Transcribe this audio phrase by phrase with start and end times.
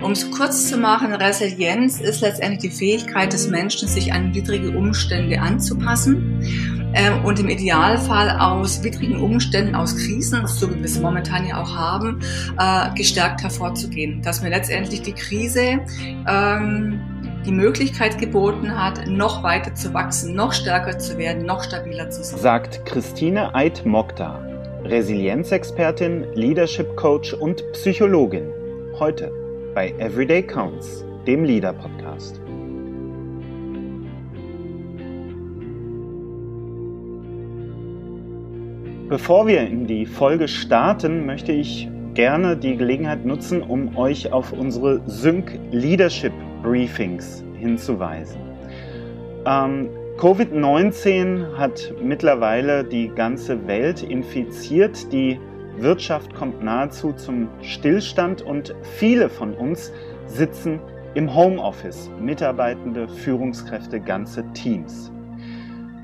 [0.00, 4.70] Um es kurz zu machen, Resilienz ist letztendlich die Fähigkeit des Menschen, sich an widrige
[4.70, 6.40] Umstände anzupassen
[6.94, 11.60] ähm, und im Idealfall aus widrigen Umständen, aus Krisen, so wie wir es momentan ja
[11.60, 12.20] auch haben,
[12.58, 14.22] äh, gestärkt hervorzugehen.
[14.22, 15.80] Dass mir letztendlich die Krise
[16.28, 17.00] ähm,
[17.44, 22.22] die Möglichkeit geboten hat, noch weiter zu wachsen, noch stärker zu werden, noch stabiler zu
[22.22, 22.38] sein.
[22.38, 24.40] Sagt Christine Eid-Mokta,
[24.84, 28.52] Resilienzexpertin, Leadership Coach und Psychologin.
[28.98, 29.32] Heute
[29.78, 32.40] bei Everyday Counts, dem Leader Podcast.
[39.08, 44.52] Bevor wir in die Folge starten, möchte ich gerne die Gelegenheit nutzen, um euch auf
[44.52, 46.32] unsere Sync Leadership
[46.64, 48.40] Briefings hinzuweisen.
[49.46, 55.12] Ähm, Covid-19 hat mittlerweile die ganze Welt infiziert.
[55.12, 55.38] Die
[55.80, 59.92] Wirtschaft kommt nahezu zum Stillstand und viele von uns
[60.26, 60.80] sitzen
[61.14, 65.10] im Homeoffice, Mitarbeitende, Führungskräfte, ganze Teams.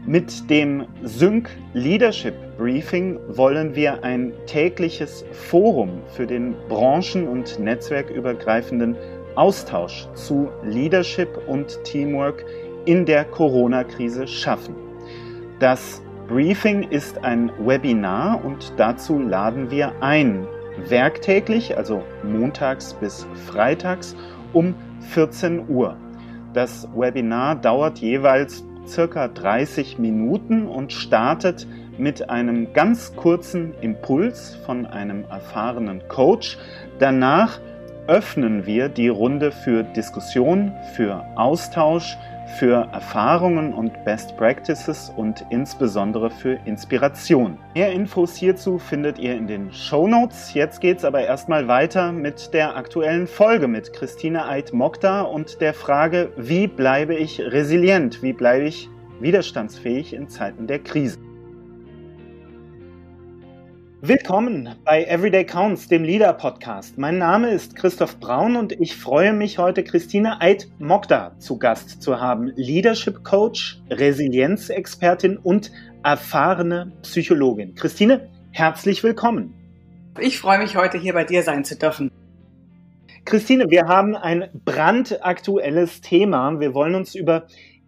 [0.06, 8.96] Mit dem Sync Leadership Briefing wollen wir ein tägliches Forum für den branchen- und netzwerkübergreifenden
[9.34, 12.44] Austausch zu Leadership und Teamwork
[12.84, 14.74] in der Corona-Krise schaffen.
[15.58, 20.46] Das Briefing ist ein Webinar und dazu laden wir ein.
[20.88, 24.16] Werktäglich, also montags bis freitags
[24.54, 24.74] um
[25.10, 25.96] 14 Uhr.
[26.54, 31.66] Das Webinar dauert jeweils circa 30 Minuten und startet
[31.98, 36.56] mit einem ganz kurzen Impuls von einem erfahrenen Coach.
[36.98, 37.60] Danach
[38.06, 42.16] öffnen wir die Runde für Diskussion, für Austausch,
[42.58, 47.58] für Erfahrungen und Best Practices und insbesondere für Inspiration.
[47.74, 50.54] Mehr Infos hierzu findet ihr in den Show Notes.
[50.54, 56.32] Jetzt geht's aber erstmal weiter mit der aktuellen Folge mit Christine Eid-Mokta und der Frage,
[56.36, 58.22] wie bleibe ich resilient?
[58.22, 58.88] Wie bleibe ich
[59.20, 61.18] widerstandsfähig in Zeiten der Krise?
[64.06, 66.98] Willkommen bei Everyday Counts, dem Leader Podcast.
[66.98, 72.20] Mein Name ist Christoph Braun und ich freue mich heute Christine Eid-Mokda zu Gast zu
[72.20, 72.52] haben.
[72.54, 75.72] Leadership Coach, Resilienzexpertin und
[76.02, 77.74] erfahrene Psychologin.
[77.76, 79.54] Christine, herzlich willkommen.
[80.20, 82.10] Ich freue mich heute hier bei dir sein zu dürfen.
[83.24, 86.60] Christine, wir haben ein brandaktuelles Thema.
[86.60, 87.46] Wir wollen uns über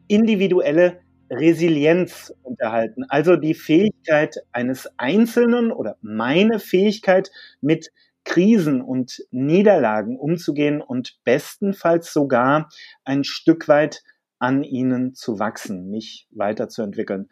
[0.09, 1.01] individuelle
[1.31, 7.91] Resilienz unterhalten, also die Fähigkeit eines Einzelnen oder meine Fähigkeit mit
[8.25, 12.69] Krisen und Niederlagen umzugehen und bestenfalls sogar
[13.05, 14.03] ein Stück weit
[14.39, 17.29] an ihnen zu wachsen, mich weiterzuentwickeln.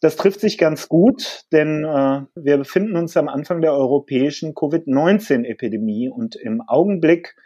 [0.00, 6.08] Das trifft sich ganz gut, denn äh, wir befinden uns am Anfang der europäischen Covid-19-Epidemie
[6.08, 7.36] und im Augenblick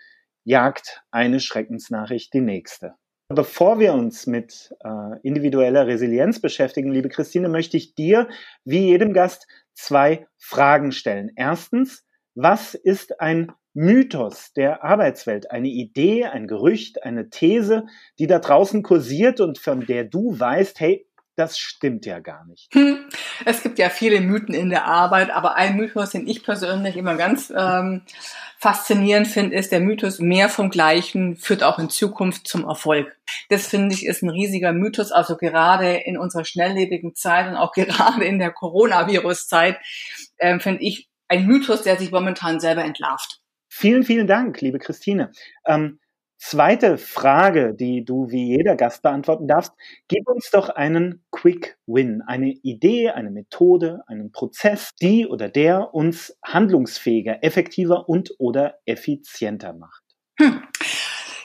[0.42, 2.94] jagt eine Schreckensnachricht die nächste.
[3.28, 8.28] Bevor wir uns mit äh, individueller Resilienz beschäftigen, liebe Christine, möchte ich dir,
[8.64, 11.32] wie jedem Gast, zwei Fragen stellen.
[11.34, 12.04] Erstens,
[12.36, 15.50] was ist ein Mythos der Arbeitswelt?
[15.50, 17.86] Eine Idee, ein Gerücht, eine These,
[18.20, 21.05] die da draußen kursiert und von der du weißt, hey,
[21.36, 22.68] das stimmt ja gar nicht.
[22.76, 23.08] Hm.
[23.44, 27.16] Es gibt ja viele Mythen in der Arbeit, aber ein Mythos, den ich persönlich immer
[27.16, 28.02] ganz ähm,
[28.58, 33.14] faszinierend finde, ist der Mythos, mehr vom Gleichen führt auch in Zukunft zum Erfolg.
[33.50, 37.72] Das finde ich ist ein riesiger Mythos, also gerade in unserer schnelllebigen Zeit und auch
[37.74, 39.78] gerade in der Coronavirus-Zeit
[40.38, 43.40] äh, finde ich ein Mythos, der sich momentan selber entlarvt.
[43.68, 45.32] Vielen, vielen Dank, liebe Christine.
[45.66, 45.98] Ähm,
[46.38, 49.72] Zweite Frage, die du wie jeder Gast beantworten darfst.
[50.08, 55.94] Gib uns doch einen Quick Win, eine Idee, eine Methode, einen Prozess, die oder der
[55.94, 60.02] uns handlungsfähiger, effektiver und oder effizienter macht.
[60.38, 60.62] Hm.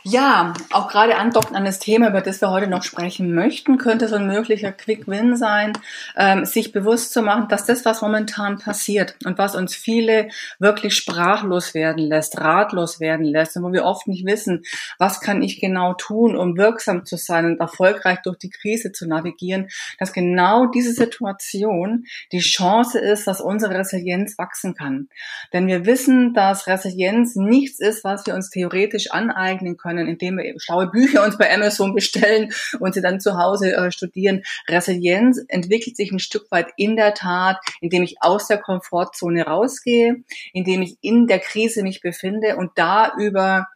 [0.04, 4.08] Ja, auch gerade andocken an das Thema, über das wir heute noch sprechen möchten, könnte
[4.08, 5.74] so ein möglicher Quick-Win sein,
[6.18, 10.96] ähm, sich bewusst zu machen, dass das, was momentan passiert und was uns viele wirklich
[10.96, 14.64] sprachlos werden lässt, ratlos werden lässt und wo wir oft nicht wissen,
[14.98, 19.08] was kann ich genau tun, um wirksam zu sein und erfolgreich durch die Krise zu
[19.08, 19.68] navigieren,
[20.00, 25.09] dass genau diese Situation die Chance ist, dass unsere Resilienz wachsen kann.
[25.54, 30.38] Denn wir wissen, dass Resilienz nichts ist, was wir uns theoretisch aneignen können, können, indem
[30.38, 34.43] wir eben schlaue Bücher uns bei Amazon bestellen und sie dann zu Hause äh, studieren.
[34.70, 40.23] Resilienz entwickelt sich ein Stück weit in der Tat, indem ich aus der Komfortzone rausgehe,
[40.53, 43.67] indem ich in der Krise mich befinde und da über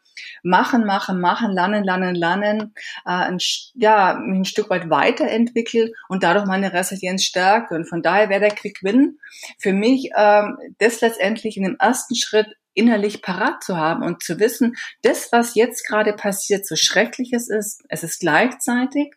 [0.43, 2.73] machen, machen, machen, lernen, lernen, lernen,
[3.05, 3.37] äh, ein,
[3.73, 7.75] ja, ein Stück weit weiterentwickelt und dadurch meine Resilienz stärke.
[7.75, 9.19] Und von daher wäre der Quick Win
[9.59, 14.39] für mich ähm, das letztendlich in dem ersten Schritt innerlich parat zu haben und zu
[14.39, 19.13] wissen, das, was jetzt gerade passiert, so schrecklich es ist, es ist gleichzeitig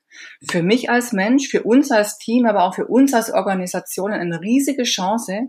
[0.49, 4.40] für mich als Mensch, für uns als Team, aber auch für uns als Organisation eine
[4.40, 5.49] riesige Chance,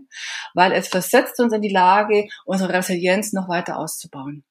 [0.54, 4.44] weil es versetzt uns in die Lage, unsere Resilienz noch weiter auszubauen.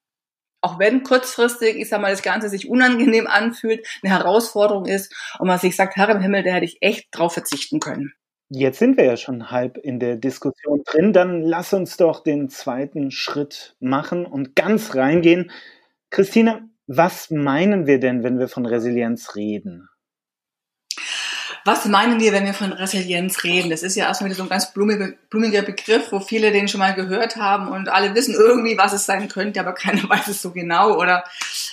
[0.62, 5.48] Auch wenn kurzfristig, ich sag mal, das Ganze sich unangenehm anfühlt, eine Herausforderung ist und
[5.48, 8.14] man sich sagt, Herr im Himmel, da hätte ich echt drauf verzichten können.
[8.51, 11.13] Jetzt sind wir ja schon halb in der Diskussion drin.
[11.13, 15.51] Dann lass uns doch den zweiten Schritt machen und ganz reingehen.
[16.10, 19.90] Christine, was meinen wir denn, wenn wir von Resilienz reden?
[21.66, 23.69] Was meinen wir, wenn wir von Resilienz reden?
[23.69, 27.36] Das ist ja erstmal so ein ganz blumiger Begriff, wo viele den schon mal gehört
[27.36, 30.98] haben und alle wissen irgendwie, was es sein könnte, aber keiner weiß es so genau.
[30.98, 31.24] Oder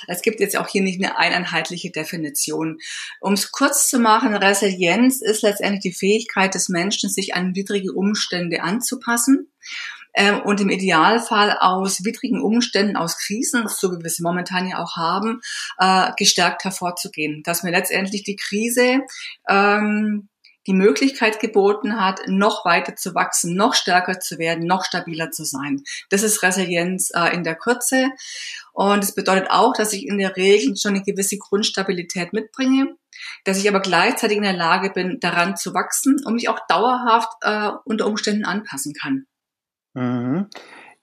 [0.07, 2.79] es gibt jetzt auch hier nicht eine einheitliche Definition.
[3.21, 7.93] Um es kurz zu machen, Resilienz ist letztendlich die Fähigkeit des Menschen, sich an widrige
[7.93, 9.51] Umstände anzupassen
[10.17, 14.83] ähm, und im Idealfall aus widrigen Umständen, aus Krisen, so wie wir sie momentan ja
[14.83, 15.41] auch haben,
[15.79, 17.43] äh, gestärkt hervorzugehen.
[17.45, 19.03] Dass mir letztendlich die Krise
[19.49, 20.29] ähm,
[20.67, 25.45] die Möglichkeit geboten hat, noch weiter zu wachsen, noch stärker zu werden, noch stabiler zu
[25.45, 25.83] sein.
[26.11, 28.11] Das ist Resilienz äh, in der Kürze.
[28.73, 32.97] Und es bedeutet auch, dass ich in der Regel schon eine gewisse Grundstabilität mitbringe,
[33.45, 37.33] dass ich aber gleichzeitig in der Lage bin, daran zu wachsen und mich auch dauerhaft
[37.43, 39.27] äh, unter Umständen anpassen kann.
[39.95, 40.49] Mhm.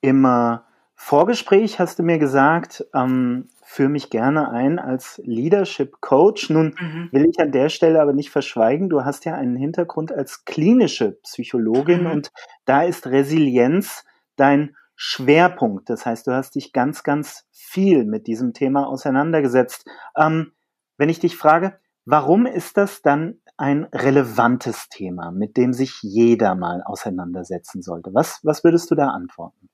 [0.02, 0.58] Im äh,
[0.96, 6.52] Vorgespräch hast du mir gesagt, ähm, führe mich gerne ein als Leadership Coach.
[6.52, 7.10] Nun mhm.
[7.12, 11.14] will ich an der Stelle aber nicht verschweigen, du hast ja einen Hintergrund als klinische
[11.24, 12.12] Psychologin mhm.
[12.12, 12.32] und
[12.66, 14.06] da ist Resilienz
[14.36, 15.90] dein Schwerpunkt.
[15.90, 19.88] Das heißt, du hast dich ganz, ganz viel mit diesem Thema auseinandergesetzt.
[20.16, 20.52] Ähm,
[20.98, 26.54] wenn ich dich frage, warum ist das dann ein relevantes Thema, mit dem sich jeder
[26.54, 28.14] mal auseinandersetzen sollte?
[28.14, 29.70] Was, was würdest du da antworten?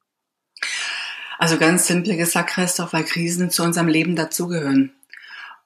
[1.39, 4.91] Also ganz simpel gesagt, Christoph, weil Krisen zu unserem Leben dazugehören.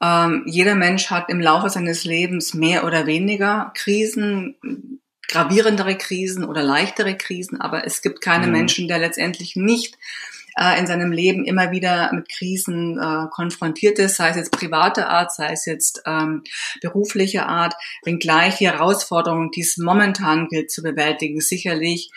[0.00, 6.62] Ähm, jeder Mensch hat im Laufe seines Lebens mehr oder weniger Krisen, gravierendere Krisen oder
[6.62, 8.52] leichtere Krisen, aber es gibt keine mhm.
[8.52, 9.98] Menschen, der letztendlich nicht
[10.56, 15.08] äh, in seinem Leben immer wieder mit Krisen äh, konfrontiert ist, sei es jetzt private
[15.08, 16.44] Art, sei es jetzt ähm,
[16.82, 17.74] berufliche Art,
[18.04, 22.12] wenngleich die Herausforderungen, die es momentan gilt zu bewältigen, sicherlich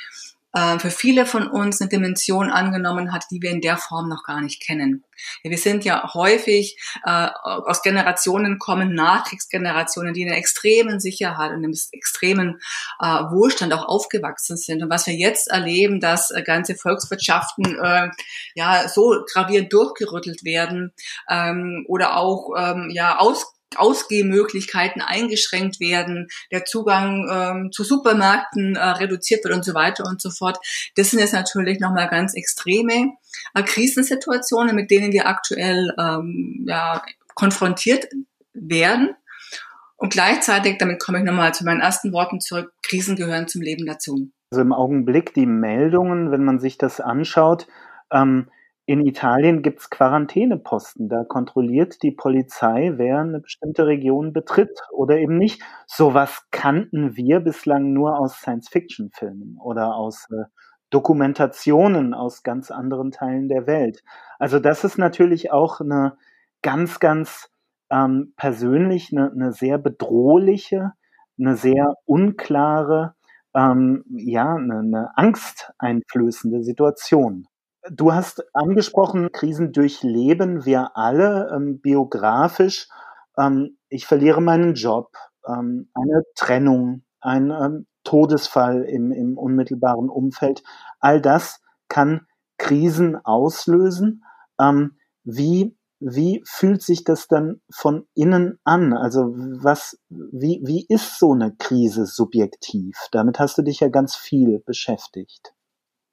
[0.53, 4.23] äh, für viele von uns eine Dimension angenommen hat, die wir in der Form noch
[4.23, 5.03] gar nicht kennen.
[5.43, 11.57] Wir sind ja häufig äh, aus Generationen kommen, Nachkriegsgenerationen, die in einer extremen Sicherheit und
[11.57, 12.59] einem extremen
[12.99, 14.83] äh, Wohlstand auch aufgewachsen sind.
[14.83, 18.09] Und was wir jetzt erleben, dass äh, ganze Volkswirtschaften äh,
[18.55, 20.93] ja so gravierend durchgerüttelt werden
[21.29, 28.79] ähm, oder auch ähm, ja aus Ausgehmöglichkeiten eingeschränkt werden, der Zugang ähm, zu Supermärkten äh,
[28.79, 30.57] reduziert wird und so weiter und so fort.
[30.95, 33.13] Das sind jetzt natürlich nochmal ganz extreme
[33.53, 37.01] äh, Krisensituationen, mit denen wir aktuell ähm, ja,
[37.35, 38.07] konfrontiert
[38.53, 39.15] werden.
[39.97, 43.85] Und gleichzeitig, damit komme ich nochmal zu meinen ersten Worten zurück, Krisen gehören zum Leben
[43.85, 44.29] dazu.
[44.51, 47.67] Also im Augenblick die Meldungen, wenn man sich das anschaut,
[48.11, 48.49] ähm,
[48.87, 51.09] in Italien gibt es Quarantäneposten.
[51.09, 55.61] Da kontrolliert die Polizei, wer eine bestimmte Region betritt oder eben nicht.
[55.85, 60.45] Sowas kannten wir bislang nur aus Science-Fiction-Filmen oder aus äh,
[60.89, 64.05] Dokumentationen aus ganz anderen Teilen der Welt.
[64.39, 66.17] Also das ist natürlich auch eine
[66.61, 67.49] ganz, ganz
[67.89, 70.93] ähm, persönlich eine, eine sehr bedrohliche,
[71.37, 73.15] eine sehr unklare,
[73.53, 77.49] ähm, ja, eine, eine angsteinflößende Situation.
[77.91, 82.87] Du hast angesprochen, Krisen durchleben wir alle ähm, biografisch.
[83.37, 85.15] Ähm, ich verliere meinen Job,
[85.47, 90.63] ähm, eine Trennung, ein ähm, Todesfall im, im unmittelbaren Umfeld.
[90.99, 92.25] All das kann
[92.57, 94.23] Krisen auslösen.
[94.59, 98.93] Ähm, wie, wie fühlt sich das dann von innen an?
[98.93, 102.97] Also was, wie, wie ist so eine Krise subjektiv?
[103.11, 105.53] Damit hast du dich ja ganz viel beschäftigt.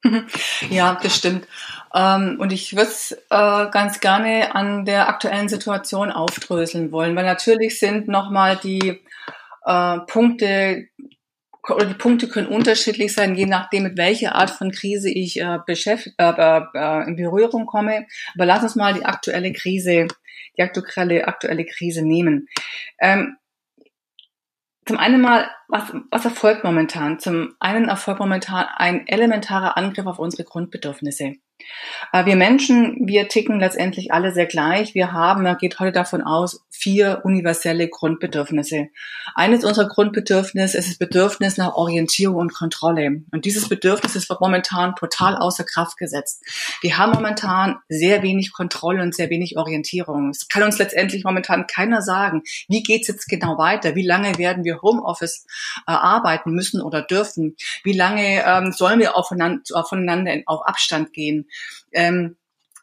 [0.69, 1.47] Ja, das stimmt.
[1.93, 7.25] Ähm, und ich würde es äh, ganz gerne an der aktuellen Situation aufdröseln wollen, weil
[7.25, 9.01] natürlich sind nochmal die
[9.65, 10.87] äh, Punkte
[11.67, 15.59] die Punkte können unterschiedlich sein, je nachdem, mit welcher Art von Krise ich äh,
[17.07, 18.05] in Berührung komme.
[18.35, 20.07] Aber lass uns mal die aktuelle Krise,
[20.57, 22.47] die aktuelle, aktuelle Krise nehmen.
[24.87, 27.19] Zum einen mal, was, was erfolgt momentan?
[27.19, 31.33] Zum einen erfolgt momentan ein elementarer Angriff auf unsere Grundbedürfnisse.
[32.11, 34.93] Äh, wir Menschen, wir ticken letztendlich alle sehr gleich.
[34.93, 38.89] Wir haben, man geht heute davon aus, vier universelle Grundbedürfnisse.
[39.33, 43.23] Eines unserer Grundbedürfnisse ist das Bedürfnis nach Orientierung und Kontrolle.
[43.31, 46.43] Und dieses Bedürfnis ist momentan total außer Kraft gesetzt.
[46.81, 50.29] Wir haben momentan sehr wenig Kontrolle und sehr wenig Orientierung.
[50.29, 53.95] Es kann uns letztendlich momentan keiner sagen, wie geht's jetzt genau weiter?
[53.95, 55.45] Wie lange werden wir Homeoffice
[55.87, 57.55] äh, arbeiten müssen oder dürfen?
[57.83, 61.44] Wie lange ähm, sollen wir aufeinander, aufeinander auf Abstand gehen?
[61.91, 62.37] Ähm,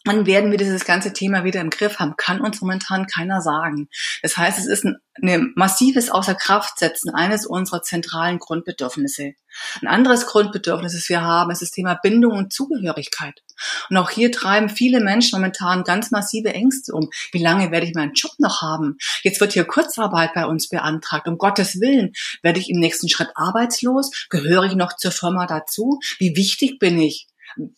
[0.04, 3.88] wann werden wir dieses ganze Thema wieder im Griff haben, kann uns momentan keiner sagen.
[4.22, 9.34] Das heißt, es ist ein, ein massives Außerkraftsetzen eines unserer zentralen Grundbedürfnisse.
[9.80, 13.42] Ein anderes Grundbedürfnis, das wir haben, ist das Thema Bindung und Zugehörigkeit.
[13.90, 17.10] Und auch hier treiben viele Menschen momentan ganz massive Ängste um.
[17.32, 18.96] Wie lange werde ich meinen Job noch haben?
[19.22, 21.28] Jetzt wird hier Kurzarbeit bei uns beantragt.
[21.28, 24.10] Um Gottes Willen, werde ich im nächsten Schritt arbeitslos?
[24.30, 26.00] Gehöre ich noch zur Firma dazu?
[26.18, 27.28] Wie wichtig bin ich?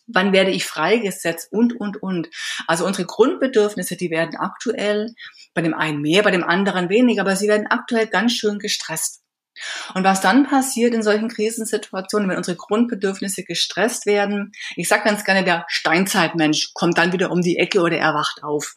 [0.07, 2.29] Wann werde ich freigesetzt und, und, und.
[2.67, 5.13] Also unsere Grundbedürfnisse, die werden aktuell
[5.53, 9.21] bei dem einen mehr, bei dem anderen weniger, aber sie werden aktuell ganz schön gestresst.
[9.93, 15.23] Und was dann passiert in solchen Krisensituationen, wenn unsere Grundbedürfnisse gestresst werden, ich sage ganz
[15.23, 18.75] gerne, der Steinzeitmensch kommt dann wieder um die Ecke oder er wacht auf.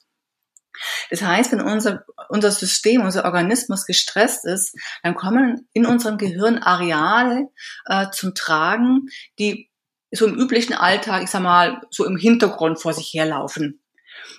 [1.11, 6.59] Das heißt, wenn unser, unser System, unser Organismus gestresst ist, dann kommen in unserem Gehirn
[6.59, 7.49] Areale
[7.87, 9.09] äh, zum Tragen,
[9.41, 9.68] die
[10.11, 13.81] so im üblichen Alltag, ich sag mal, so im Hintergrund vor sich herlaufen.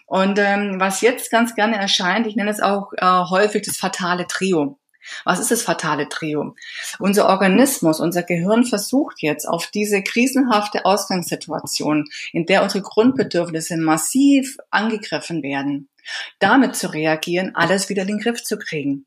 [0.06, 4.28] Und ähm, was jetzt ganz gerne erscheint, ich nenne es auch äh, häufig das fatale
[4.28, 4.80] Trio.
[5.24, 6.56] Was ist das fatale Trio?
[7.00, 14.58] Unser Organismus, unser Gehirn versucht jetzt auf diese krisenhafte Ausgangssituation, in der unsere Grundbedürfnisse massiv
[14.70, 15.90] angegriffen werden,
[16.40, 19.06] damit zu reagieren, alles wieder in den Griff zu kriegen.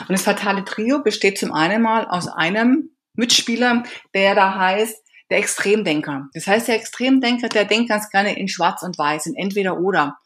[0.00, 3.82] Und das fatale Trio besteht zum einen mal aus einem Mitspieler,
[4.14, 6.28] der da heißt, der Extremdenker.
[6.34, 10.18] Das heißt, der Extremdenker, der denkt ganz gerne in Schwarz und Weiß, in entweder oder.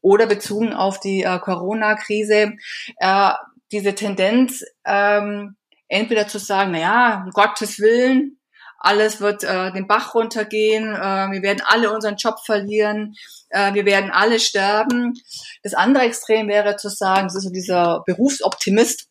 [0.00, 2.54] Oder bezogen auf die äh, Corona-Krise,
[2.98, 3.30] äh,
[3.72, 5.56] diese Tendenz, ähm,
[5.88, 8.38] entweder zu sagen, na ja, um Gottes Willen,
[8.78, 13.14] alles wird äh, den Bach runtergehen, äh, wir werden alle unseren Job verlieren,
[13.50, 15.14] äh, wir werden alle sterben.
[15.62, 19.08] Das andere Extrem wäre zu sagen, das ist so dieser Berufsoptimist,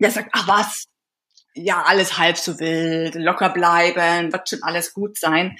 [0.00, 0.86] der sagt, ach was,
[1.54, 5.56] ja, alles halb so wild, locker bleiben, wird schon alles gut sein.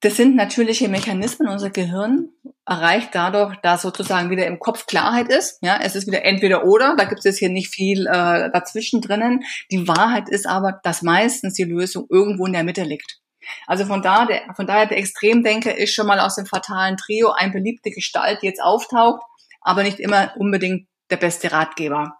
[0.00, 1.48] Das sind natürliche Mechanismen.
[1.48, 2.28] Unser Gehirn
[2.66, 5.58] erreicht dadurch, dass sozusagen wieder im Kopf Klarheit ist.
[5.62, 6.94] Ja, es ist wieder entweder oder.
[6.96, 9.42] Da gibt es hier nicht viel äh, dazwischen drinnen.
[9.70, 13.20] Die Wahrheit ist aber, dass meistens die Lösung irgendwo in der Mitte liegt.
[13.66, 17.30] Also von, da, der, von daher der Extremdenker ist schon mal aus dem fatalen Trio
[17.30, 19.22] eine beliebte Gestalt, die jetzt auftaucht,
[19.60, 22.18] aber nicht immer unbedingt der beste Ratgeber.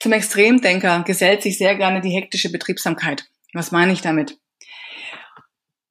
[0.00, 3.26] Zum Extremdenker gesellt sich sehr gerne die hektische Betriebsamkeit.
[3.52, 4.38] Was meine ich damit?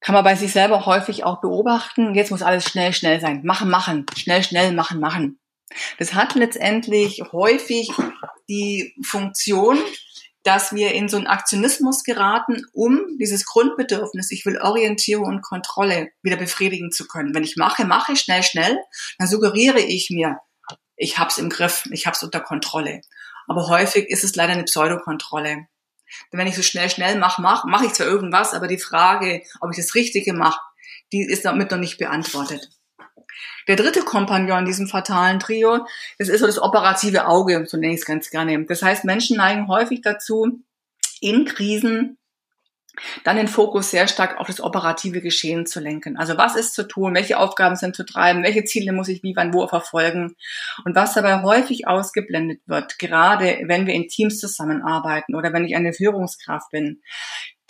[0.00, 2.14] Kann man bei sich selber häufig auch beobachten.
[2.14, 3.42] Jetzt muss alles schnell, schnell sein.
[3.44, 4.06] Machen, machen.
[4.16, 5.38] Schnell, schnell, machen, machen.
[5.98, 7.90] Das hat letztendlich häufig
[8.48, 9.78] die Funktion,
[10.42, 16.08] dass wir in so einen Aktionismus geraten, um dieses Grundbedürfnis, ich will Orientierung und Kontrolle
[16.22, 17.34] wieder befriedigen zu können.
[17.34, 18.76] Wenn ich mache, mache schnell, schnell,
[19.18, 20.38] dann suggeriere ich mir,
[20.96, 23.02] ich hab's im Griff, ich hab's unter Kontrolle.
[23.50, 25.48] Aber häufig ist es leider eine Pseudokontrolle.
[25.48, 29.42] Denn wenn ich so schnell, schnell mache, mache mach ich zwar irgendwas, aber die Frage,
[29.60, 30.60] ob ich das Richtige mache,
[31.10, 32.70] die ist damit noch nicht beantwortet.
[33.66, 35.84] Der dritte Kompagnon in diesem fatalen Trio,
[36.16, 38.66] das ist so das operative Auge, so nenne ich es ganz gerne.
[38.66, 40.62] Das heißt, Menschen neigen häufig dazu,
[41.20, 42.19] in Krisen
[43.24, 46.16] dann den Fokus sehr stark auf das operative Geschehen zu lenken.
[46.16, 49.34] Also was ist zu tun, welche Aufgaben sind zu treiben, welche Ziele muss ich wie,
[49.36, 50.36] wann, wo verfolgen.
[50.84, 55.76] Und was dabei häufig ausgeblendet wird, gerade wenn wir in Teams zusammenarbeiten oder wenn ich
[55.76, 57.00] eine Führungskraft bin,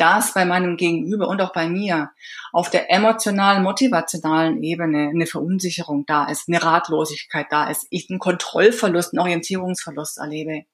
[0.01, 2.11] dass bei meinem Gegenüber und auch bei mir
[2.53, 8.19] auf der emotionalen, motivationalen Ebene eine Verunsicherung da ist, eine Ratlosigkeit da ist, ich einen
[8.19, 10.65] Kontrollverlust, einen Orientierungsverlust erlebe.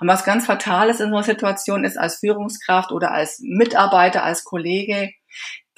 [0.00, 4.24] Und was ganz fatal ist in so einer Situation ist, als Führungskraft oder als Mitarbeiter,
[4.24, 5.10] als Kollege,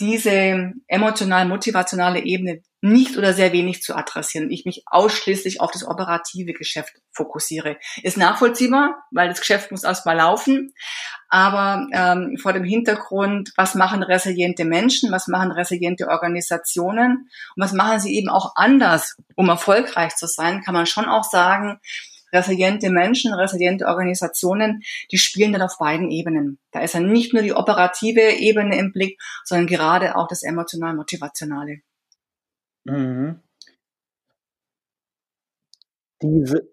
[0.01, 4.51] diese emotional-motivationale Ebene nicht oder sehr wenig zu adressieren.
[4.51, 7.77] Ich mich ausschließlich auf das operative Geschäft fokussiere.
[8.03, 10.75] Ist nachvollziehbar, weil das Geschäft muss erstmal laufen.
[11.29, 17.73] Aber ähm, vor dem Hintergrund, was machen resiliente Menschen, was machen resiliente Organisationen und was
[17.73, 21.79] machen sie eben auch anders, um erfolgreich zu sein, kann man schon auch sagen,
[22.33, 26.59] resiliente Menschen, resiliente Organisationen, die spielen dann auf beiden Ebenen.
[26.71, 31.81] Da ist dann nicht nur die operative Ebene im Blick, sondern gerade auch das emotional-motivationale.
[32.85, 33.41] Mhm.
[36.23, 36.69] Diese,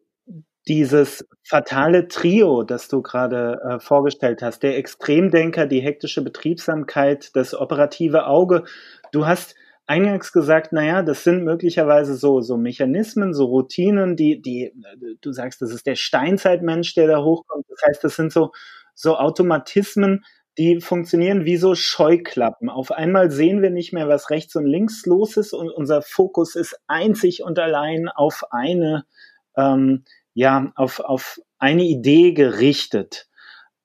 [0.67, 7.55] dieses fatale Trio, das du gerade äh, vorgestellt hast, der Extremdenker, die hektische Betriebsamkeit, das
[7.55, 8.65] operative Auge.
[9.11, 9.55] Du hast
[9.89, 14.71] eingangs gesagt, naja, das sind möglicherweise so, so Mechanismen, so Routinen, die, die,
[15.19, 17.65] du sagst, das ist der Steinzeitmensch, der da hochkommt.
[17.69, 18.51] Das heißt, das sind so,
[18.93, 20.23] so Automatismen,
[20.59, 22.69] die funktionieren wie so Scheuklappen.
[22.69, 26.55] Auf einmal sehen wir nicht mehr, was rechts und links los ist und unser Fokus
[26.55, 29.05] ist einzig und allein auf eine,
[29.57, 30.03] ähm,
[30.35, 33.27] ja, auf, auf eine Idee gerichtet.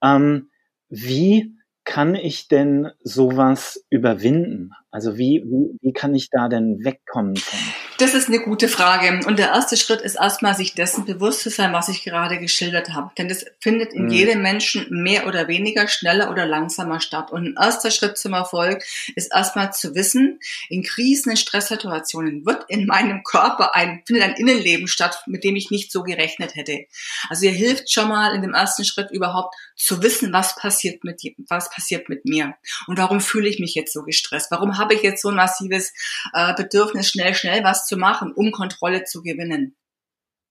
[0.02, 0.50] Ähm,
[0.90, 4.72] wie kann ich denn sowas überwinden?
[4.94, 7.58] Also wie, wie, wie kann ich da denn wegkommen von?
[7.98, 9.26] Das ist eine gute Frage.
[9.26, 12.90] Und der erste Schritt ist erstmal, sich dessen bewusst zu sein, was ich gerade geschildert
[12.90, 13.10] habe.
[13.18, 14.10] Denn das findet in mhm.
[14.10, 17.32] jedem Menschen mehr oder weniger schneller oder langsamer statt.
[17.32, 18.84] Und ein erster Schritt zum Erfolg
[19.16, 24.34] ist erstmal zu wissen, in Krisen, in Stresssituationen wird in meinem Körper ein, findet ein
[24.34, 26.86] Innenleben statt, mit dem ich nicht so gerechnet hätte.
[27.28, 31.20] Also ihr hilft schon mal in dem ersten Schritt überhaupt zu wissen, was passiert mit,
[31.48, 32.54] was passiert mit mir.
[32.86, 34.50] Und warum fühle ich mich jetzt so gestresst?
[34.50, 35.92] Warum habe ich jetzt so ein massives
[36.34, 39.76] äh, Bedürfnis, schnell, schnell was zu machen, um Kontrolle zu gewinnen.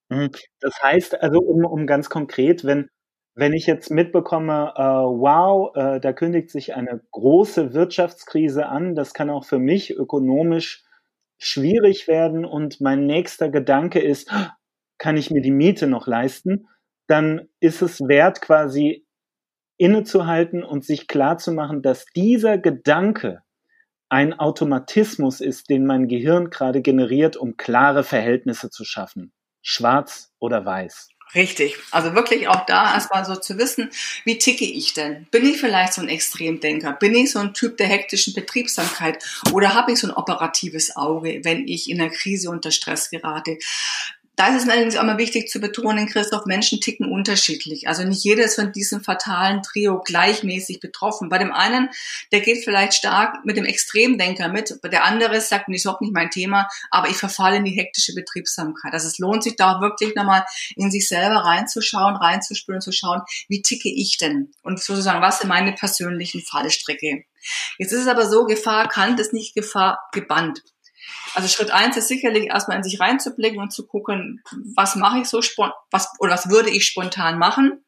[0.09, 0.31] Mhm.
[0.59, 2.89] Das heißt also, um, um ganz konkret, wenn,
[3.35, 9.13] wenn ich jetzt mitbekomme, äh, wow, äh, da kündigt sich eine große Wirtschaftskrise an, das
[9.13, 10.83] kann auch für mich ökonomisch
[11.37, 14.31] schwierig werden und mein nächster Gedanke ist,
[14.97, 16.67] kann ich mir die Miete noch leisten,
[17.07, 19.05] dann ist es wert, quasi
[19.77, 23.41] innezuhalten und sich klar zu machen, dass dieser Gedanke
[24.13, 29.33] ein Automatismus ist, den mein Gehirn gerade generiert, um klare Verhältnisse zu schaffen.
[29.63, 31.09] Schwarz oder weiß.
[31.33, 31.77] Richtig.
[31.89, 33.89] Also wirklich auch da erstmal so zu wissen,
[34.23, 35.25] wie ticke ich denn?
[35.31, 36.93] Bin ich vielleicht so ein Extremdenker?
[36.93, 39.17] Bin ich so ein Typ der hektischen Betriebsamkeit?
[39.51, 43.57] Oder habe ich so ein operatives Auge, wenn ich in einer Krise unter Stress gerate?
[44.35, 47.87] Da ist es allerdings auch mal wichtig zu betonen, Christoph, Menschen ticken unterschiedlich.
[47.87, 51.29] Also nicht jeder ist von diesem fatalen Trio gleichmäßig betroffen.
[51.29, 51.89] Bei dem einen,
[52.31, 56.15] der geht vielleicht stark mit dem Extremdenker mit, der andere sagt, nee, ist überhaupt nicht
[56.15, 58.93] mein Thema, aber ich verfalle in die hektische Betriebsamkeit.
[58.93, 60.43] Also es lohnt sich da auch wirklich nochmal
[60.75, 64.51] in sich selber reinzuschauen, reinzuspüren, zu schauen, wie ticke ich denn?
[64.63, 67.23] Und sozusagen, was sind meine persönlichen Fallstricke?
[67.77, 70.63] Jetzt ist es aber so, Gefahr kann das nicht Gefahr gebannt.
[71.33, 74.41] Also Schritt eins ist sicherlich erstmal in sich reinzublicken und zu gucken,
[74.75, 75.41] was mache ich so
[75.91, 77.83] was oder was würde ich spontan machen.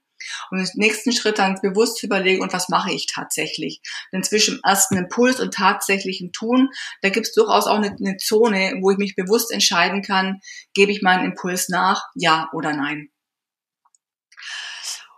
[0.50, 3.82] Und im nächsten Schritt dann bewusst zu überlegen, und was mache ich tatsächlich?
[4.12, 6.70] Denn zwischen ersten Impuls und tatsächlichen Tun,
[7.02, 10.40] da gibt es durchaus auch eine, eine Zone, wo ich mich bewusst entscheiden kann,
[10.74, 13.10] gebe ich meinen Impuls nach, ja oder nein.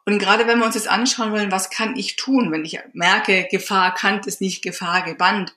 [0.05, 3.47] Und gerade wenn wir uns jetzt anschauen wollen, was kann ich tun, wenn ich merke,
[3.51, 5.53] Gefahr erkannt ist nicht Gefahr gebannt,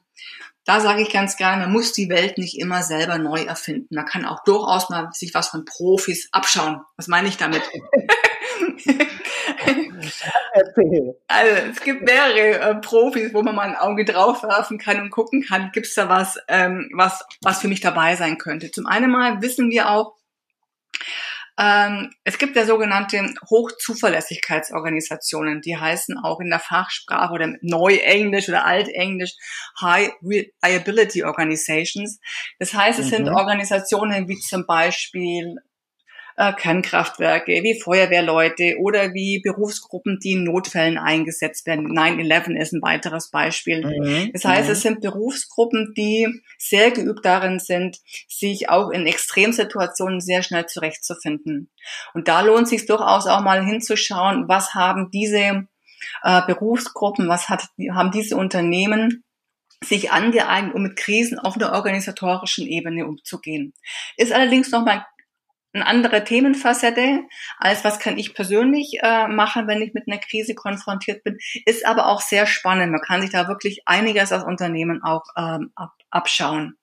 [0.64, 3.94] da sage ich ganz gerne, man muss die Welt nicht immer selber neu erfinden.
[3.94, 6.83] Man kann auch durchaus mal sich was von Profis abschauen.
[6.96, 7.62] Was meine ich damit?
[11.29, 15.11] also es gibt mehrere äh, Profis, wo man mal ein Auge drauf werfen kann und
[15.11, 18.70] gucken kann, gibt es da was, ähm, was, was für mich dabei sein könnte.
[18.70, 20.14] Zum einen mal wissen wir auch,
[21.61, 28.64] ähm, es gibt ja sogenannte Hochzuverlässigkeitsorganisationen, die heißen auch in der Fachsprache oder Neuenglisch oder
[28.64, 29.35] Altenglisch
[29.79, 32.18] High Reliability Organizations.
[32.59, 33.11] Das heißt, es mhm.
[33.11, 35.57] sind Organisationen wie zum Beispiel
[36.40, 41.94] äh, Kernkraftwerke, wie Feuerwehrleute oder wie Berufsgruppen, die in Notfällen eingesetzt werden.
[41.94, 43.85] 9-11 ist ein weiteres Beispiel.
[43.85, 44.31] Mhm.
[44.33, 44.72] Das heißt, mhm.
[44.72, 51.70] es sind Berufsgruppen, die sehr geübt darin sind, sich auch in Extremsituationen sehr schnell zurechtzufinden.
[52.14, 55.66] Und da lohnt sich durchaus auch mal hinzuschauen, was haben diese
[56.22, 59.24] äh, Berufsgruppen, was hat, haben diese Unternehmen
[59.85, 63.74] sich angeeignet, um mit Krisen auf einer organisatorischen Ebene umzugehen.
[64.16, 65.05] Ist allerdings noch mal
[65.72, 67.20] eine andere Themenfacette,
[67.59, 71.87] als was kann ich persönlich äh, machen, wenn ich mit einer Krise konfrontiert bin, ist
[71.87, 72.92] aber auch sehr spannend.
[72.92, 76.76] Man kann sich da wirklich einiges als Unternehmen auch ähm, ab, abschauen.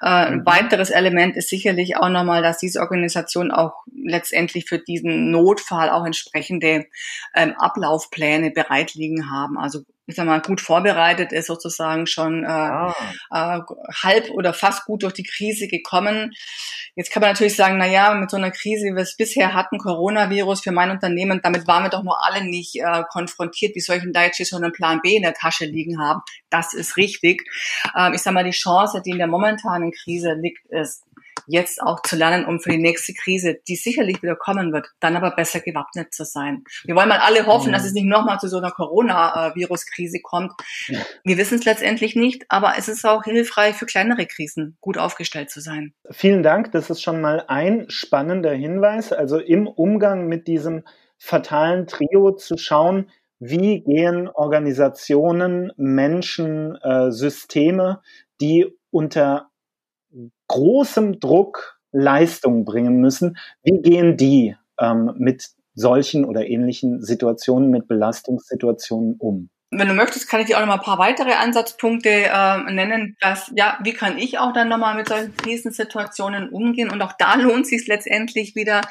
[0.00, 0.46] Äh, ein mhm.
[0.46, 6.04] weiteres Element ist sicherlich auch nochmal, dass diese Organisation auch letztendlich für diesen Notfall auch
[6.04, 6.86] entsprechende
[7.34, 9.58] ähm, Ablaufpläne bereitliegen haben.
[9.58, 12.94] Also ich sag mal, gut vorbereitet ist, sozusagen schon äh, ah.
[13.30, 13.60] äh,
[14.02, 16.32] halb oder fast gut durch die Krise gekommen.
[16.94, 19.54] Jetzt kann man natürlich sagen, na ja, mit so einer Krise, wie wir es bisher
[19.54, 23.74] hatten, Coronavirus für mein Unternehmen, damit waren wir doch nur alle nicht äh, konfrontiert.
[23.74, 26.20] Wie soll ich denn da jetzt schon einen Plan B in der Tasche liegen haben?
[26.50, 27.42] Das ist richtig.
[27.96, 31.04] Ähm, ich sag mal, die Chance, die in der momentanen Krise liegt, ist,
[31.46, 35.16] jetzt auch zu lernen, um für die nächste Krise, die sicherlich wieder kommen wird, dann
[35.16, 36.64] aber besser gewappnet zu sein.
[36.84, 40.52] Wir wollen mal alle hoffen, dass es nicht nochmal zu so einer Corona-Virus-Krise kommt.
[41.24, 45.50] Wir wissen es letztendlich nicht, aber es ist auch hilfreich für kleinere Krisen, gut aufgestellt
[45.50, 45.94] zu sein.
[46.10, 46.72] Vielen Dank.
[46.72, 49.12] Das ist schon mal ein spannender Hinweis.
[49.12, 50.84] Also im Umgang mit diesem
[51.18, 58.00] fatalen Trio zu schauen, wie gehen Organisationen, Menschen, äh, Systeme,
[58.40, 59.50] die unter
[60.48, 67.88] großem Druck Leistung bringen müssen, wie gehen die ähm, mit solchen oder ähnlichen Situationen, mit
[67.88, 69.50] Belastungssituationen um?
[69.70, 73.16] Wenn du möchtest, kann ich dir auch noch mal ein paar weitere Ansatzpunkte äh, nennen.
[73.20, 76.90] Dass, ja, wie kann ich auch dann nochmal mit solchen Krisensituationen umgehen?
[76.90, 78.82] Und auch da lohnt sich letztendlich wieder,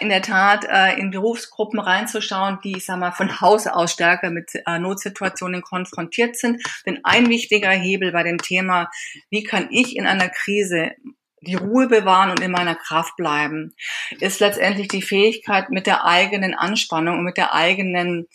[0.00, 4.30] in der Tat äh, in Berufsgruppen reinzuschauen, die, ich sag mal, von Hause aus stärker
[4.30, 6.62] mit äh, Notsituationen konfrontiert sind.
[6.86, 8.88] Denn ein wichtiger Hebel bei dem Thema,
[9.30, 10.92] wie kann ich in einer Krise
[11.40, 13.74] die Ruhe bewahren und in meiner Kraft bleiben,
[14.20, 18.26] ist letztendlich die Fähigkeit, mit der eigenen Anspannung und mit der eigenen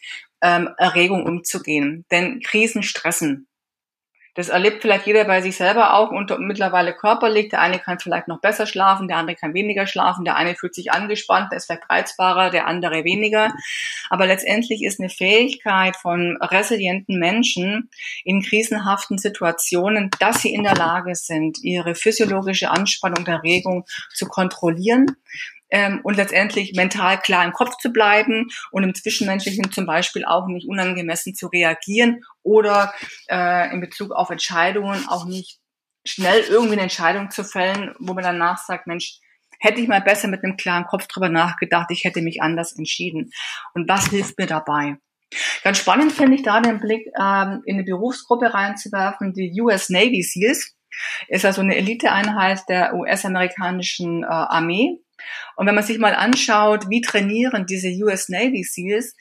[0.41, 2.05] ähm, Erregung umzugehen.
[2.11, 3.47] Denn Krisen stressen.
[4.33, 7.49] Das erlebt vielleicht jeder bei sich selber auch und mittlerweile körperlich.
[7.49, 10.73] Der eine kann vielleicht noch besser schlafen, der andere kann weniger schlafen, der eine fühlt
[10.73, 13.53] sich angespannt, der ist vielleicht reizbarer, der andere weniger.
[14.09, 17.89] Aber letztendlich ist eine Fähigkeit von resilienten Menschen
[18.23, 24.27] in krisenhaften Situationen, dass sie in der Lage sind, ihre physiologische Anspannung und Erregung zu
[24.27, 25.07] kontrollieren
[25.71, 30.47] ähm, und letztendlich mental klar im Kopf zu bleiben und im Zwischenmenschlichen zum Beispiel auch
[30.47, 32.93] nicht unangemessen zu reagieren oder
[33.29, 35.59] äh, in Bezug auf Entscheidungen auch nicht
[36.05, 39.19] schnell irgendwie eine Entscheidung zu fällen, wo man danach sagt, Mensch,
[39.59, 43.31] hätte ich mal besser mit einem klaren Kopf drüber nachgedacht, ich hätte mich anders entschieden.
[43.73, 44.97] Und was hilft mir dabei?
[45.63, 50.23] Ganz spannend finde ich da den Blick ähm, in eine Berufsgruppe reinzuwerfen, die US Navy
[50.23, 50.75] SEALs.
[51.29, 54.97] Ist also eine Eliteeinheit der US-amerikanischen äh, Armee.
[55.55, 59.15] Und wenn man sich mal anschaut, wie trainieren diese US Navy SEALs,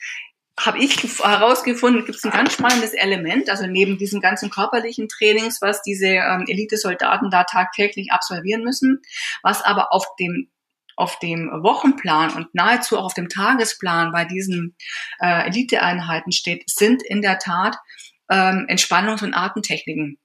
[0.59, 5.61] habe ich herausgefunden, gibt es ein ganz spannendes Element, also neben diesen ganzen körperlichen Trainings,
[5.61, 9.01] was diese ähm, Elitesoldaten da tagtäglich absolvieren müssen,
[9.43, 10.49] was aber auf dem
[10.97, 14.75] auf dem Wochenplan und nahezu auch auf dem Tagesplan bei diesen
[15.19, 17.77] äh, Eliteeinheiten steht, sind in der Tat
[18.29, 20.19] ähm, Entspannungs- und Atemtechniken.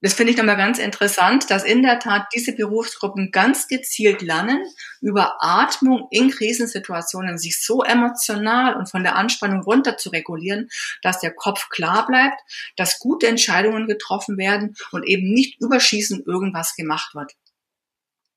[0.00, 4.64] Das finde ich nochmal ganz interessant, dass in der Tat diese Berufsgruppen ganz gezielt lernen,
[5.00, 10.68] über Atmung in Krisensituationen sich so emotional und von der Anspannung runter zu regulieren,
[11.02, 12.40] dass der Kopf klar bleibt,
[12.76, 17.32] dass gute Entscheidungen getroffen werden und eben nicht überschießend irgendwas gemacht wird.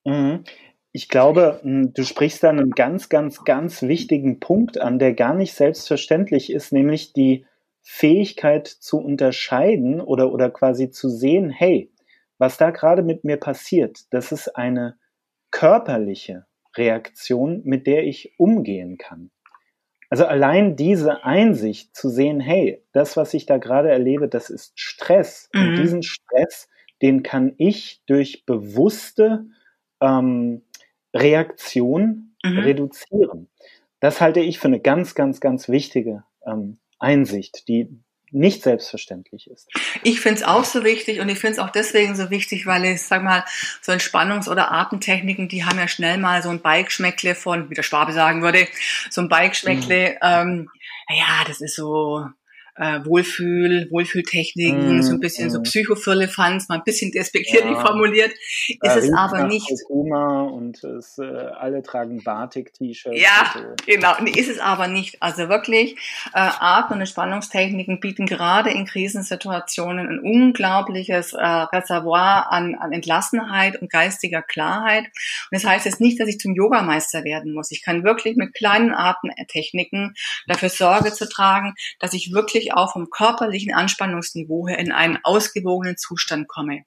[0.06, 0.44] Mhm.
[0.92, 5.54] Ich glaube, du sprichst da einen ganz, ganz, ganz wichtigen Punkt an, der gar nicht
[5.54, 7.46] selbstverständlich ist, nämlich die
[7.88, 11.92] Fähigkeit zu unterscheiden oder, oder quasi zu sehen, hey,
[12.40, 14.98] was da gerade mit mir passiert, das ist eine
[15.52, 19.30] körperliche Reaktion, mit der ich umgehen kann.
[20.10, 24.80] Also allein diese Einsicht zu sehen, hey, das, was ich da gerade erlebe, das ist
[24.80, 25.50] Stress.
[25.54, 25.62] Mhm.
[25.62, 26.68] Und diesen Stress,
[27.04, 29.46] den kann ich durch bewusste
[30.02, 30.64] ähm,
[31.14, 32.60] Reaktion mhm.
[32.60, 33.48] reduzieren.
[34.00, 37.90] Das halte ich für eine ganz, ganz, ganz wichtige ähm, Einsicht, die
[38.32, 39.70] nicht selbstverständlich ist.
[40.04, 42.84] Ich finde es auch so wichtig und ich finde es auch deswegen so wichtig, weil
[42.84, 43.46] ich sag mal,
[43.82, 47.84] so Entspannungs- oder Atemtechniken, die haben ja schnell mal so ein Bikeschmeckle von, wie der
[47.84, 48.68] Schwabe sagen würde,
[49.10, 50.18] so ein Bikeschmeckle, mhm.
[50.22, 50.70] ähm,
[51.10, 52.26] ja, das ist so,
[52.76, 55.52] äh, Wohlfühl, Wohlfühltechniken, mm, so ein bisschen mm.
[55.52, 57.86] so Psychofirlefanz, mal ein bisschen despektierlich ja.
[57.86, 59.70] formuliert, ist ja, es aber nicht.
[59.88, 63.20] Humor und es, äh, alle tragen Batik-T-Shirts.
[63.20, 63.62] Ja, so.
[63.86, 65.22] genau, nee, ist es aber nicht.
[65.22, 65.96] Also wirklich,
[66.34, 73.82] äh, Atmen- und Entspannungstechniken bieten gerade in Krisensituationen ein unglaubliches äh, Reservoir an, an Entlassenheit
[73.82, 75.06] und geistiger Klarheit.
[75.06, 77.72] Und das heißt jetzt nicht, dass ich zum Yogameister werden muss.
[77.72, 80.16] Ich kann wirklich mit kleinen Atemtechniken
[80.48, 85.20] dafür Sorge zu tragen, dass ich wirklich wirklich auch vom körperlichen Anspannungsniveau her in einen
[85.24, 86.84] ausgewogenen Zustand komme.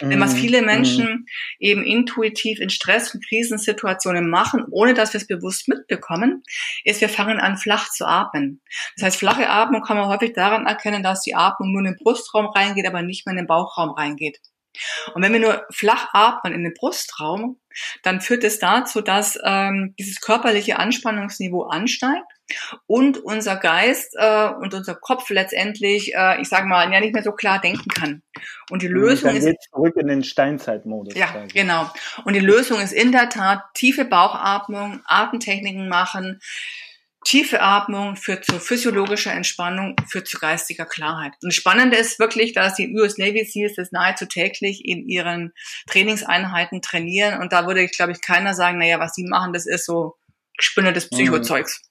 [0.00, 0.10] Mhm.
[0.10, 0.38] Denn was mhm.
[0.38, 1.26] viele Menschen mhm.
[1.58, 6.42] eben intuitiv in Stress- und Krisensituationen machen, ohne dass wir es bewusst mitbekommen,
[6.84, 8.60] ist, wir fangen an, flach zu atmen.
[8.96, 11.96] Das heißt, flache Atmung kann man häufig daran erkennen, dass die Atmung nur in den
[11.96, 14.38] Brustraum reingeht, aber nicht mehr in den Bauchraum reingeht.
[15.14, 17.58] Und wenn wir nur flach atmen in den Brustraum,
[18.02, 22.35] dann führt es dazu, dass ähm, dieses körperliche Anspannungsniveau ansteigt
[22.86, 27.22] und unser Geist äh, und unser Kopf letztendlich, äh, ich sage mal, ja nicht mehr
[27.22, 28.22] so klar denken kann.
[28.70, 31.14] Und die Lösung und dann ist zurück in den Steinzeitmodus.
[31.14, 31.48] Ja, quasi.
[31.48, 31.90] genau.
[32.24, 36.40] Und die Lösung ist in der Tat tiefe Bauchatmung, Atemtechniken machen,
[37.26, 41.32] Tiefe Atmung führt zu physiologischer Entspannung, führt zu geistiger Klarheit.
[41.42, 45.52] Und das Spannende ist wirklich, dass die US Navy Seals das nahezu täglich in ihren
[45.88, 47.40] Trainingseinheiten trainieren.
[47.40, 50.14] Und da würde ich, glaube ich, keiner sagen, naja, was sie machen, das ist so
[50.56, 51.16] Spinne des mhm.
[51.16, 51.82] Psychozeugs.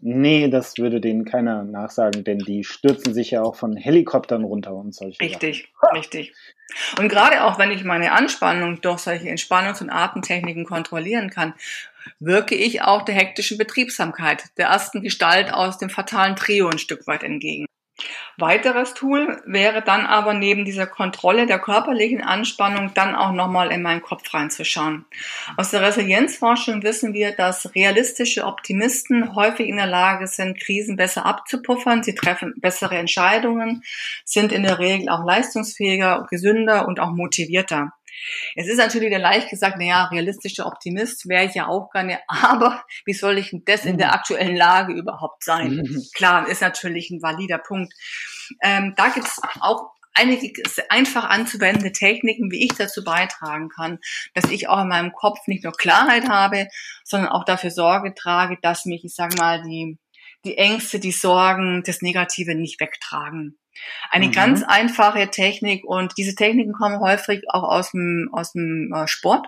[0.00, 4.74] Nee, das würde denen keiner nachsagen, denn die stürzen sich ja auch von Helikoptern runter
[4.74, 5.96] und solche Richtig, Sachen.
[5.96, 6.34] richtig.
[6.98, 11.54] Und gerade auch, wenn ich meine Anspannung durch solche Entspannungs- und Atemtechniken kontrollieren kann,
[12.20, 17.06] wirke ich auch der hektischen Betriebsamkeit, der ersten Gestalt aus dem fatalen Trio ein Stück
[17.06, 17.66] weit entgegen.
[18.36, 23.82] Weiteres Tool wäre dann aber neben dieser Kontrolle der körperlichen Anspannung dann auch nochmal in
[23.82, 25.06] meinen Kopf reinzuschauen.
[25.56, 31.26] Aus der Resilienzforschung wissen wir, dass realistische Optimisten häufig in der Lage sind, Krisen besser
[31.26, 32.04] abzupuffern.
[32.04, 33.82] Sie treffen bessere Entscheidungen,
[34.24, 37.92] sind in der Regel auch leistungsfähiger, gesünder und auch motivierter.
[38.54, 42.84] Es ist natürlich leicht gesagt, na ja, realistischer Optimist wäre ich ja auch gerne, aber
[43.04, 44.14] wie soll ich denn das in der mhm.
[44.14, 45.76] aktuellen Lage überhaupt sein?
[45.76, 46.04] Mhm.
[46.14, 47.92] Klar, ist natürlich ein valider Punkt.
[48.62, 53.98] Ähm, da gibt es auch einige einfach anzuwendende Techniken, wie ich dazu beitragen kann,
[54.34, 56.66] dass ich auch in meinem Kopf nicht nur Klarheit habe,
[57.04, 59.98] sondern auch dafür Sorge trage, dass mich, ich sage mal, die,
[60.44, 63.58] die Ängste, die Sorgen, das Negative nicht wegtragen.
[64.10, 64.32] Eine mhm.
[64.32, 69.46] ganz einfache Technik und diese Techniken kommen häufig auch aus dem, aus dem äh, Sport.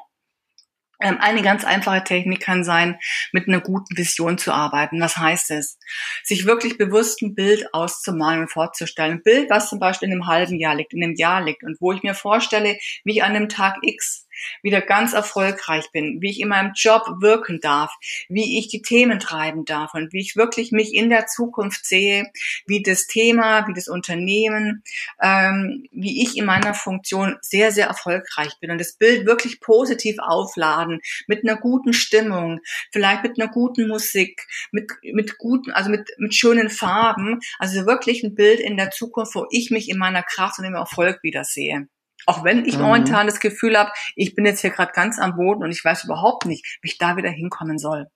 [1.02, 2.98] Ähm, eine ganz einfache Technik kann sein,
[3.32, 5.00] mit einer guten Vision zu arbeiten.
[5.00, 5.78] Was heißt es?
[6.22, 9.12] Sich wirklich bewusst ein Bild auszumalen und vorzustellen.
[9.12, 11.80] Ein Bild, was zum Beispiel in einem halben Jahr liegt, in einem Jahr liegt und
[11.80, 14.26] wo ich mir vorstelle, wie ich an einem Tag X
[14.62, 17.94] wieder ganz erfolgreich bin, wie ich in meinem Job wirken darf,
[18.28, 22.30] wie ich die Themen treiben darf und wie ich wirklich mich in der Zukunft sehe,
[22.66, 24.82] wie das Thema, wie das Unternehmen,
[25.22, 30.16] ähm, wie ich in meiner Funktion sehr, sehr erfolgreich bin und das Bild wirklich positiv
[30.18, 32.60] aufladen, mit einer guten Stimmung,
[32.92, 38.22] vielleicht mit einer guten Musik, mit, mit guten, also mit, mit schönen Farben, also wirklich
[38.22, 41.88] ein Bild in der Zukunft, wo ich mich in meiner Kraft und im Erfolg wiedersehe.
[42.26, 42.82] Auch wenn ich mhm.
[42.82, 46.04] momentan das Gefühl habe, ich bin jetzt hier gerade ganz am Boden und ich weiß
[46.04, 48.06] überhaupt nicht, wie ich da wieder hinkommen soll.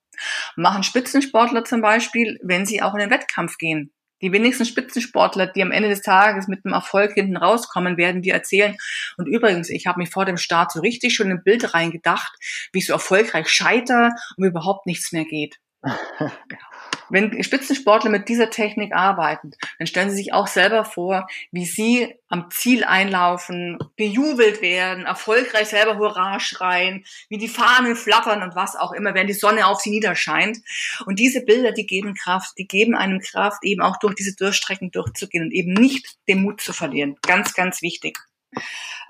[0.56, 3.92] Machen Spitzensportler zum Beispiel, wenn sie auch in den Wettkampf gehen.
[4.22, 8.30] Die wenigsten Spitzensportler, die am Ende des Tages mit einem Erfolg hinten rauskommen, werden die
[8.30, 8.76] erzählen.
[9.18, 12.32] Und übrigens, ich habe mich vor dem Start so richtig schon ein Bild reingedacht,
[12.72, 15.56] wie ich so erfolgreich scheiter und überhaupt nichts mehr geht.
[17.10, 22.14] Wenn Spitzensportler mit dieser Technik arbeiten, dann stellen sie sich auch selber vor, wie sie
[22.28, 28.76] am Ziel einlaufen, bejubelt werden, erfolgreich selber Hurra schreien, wie die Fahnen flattern und was
[28.76, 30.58] auch immer, wenn die Sonne auf sie niederscheint.
[31.06, 34.90] Und diese Bilder, die geben Kraft, die geben einem Kraft, eben auch durch diese Durchstrecken
[34.90, 37.16] durchzugehen und eben nicht den Mut zu verlieren.
[37.22, 38.18] Ganz, ganz wichtig.